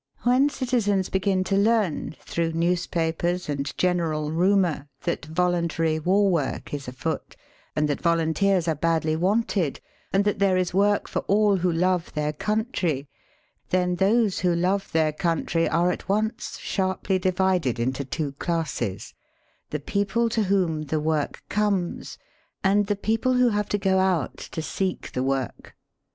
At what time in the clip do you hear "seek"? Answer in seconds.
24.63-25.11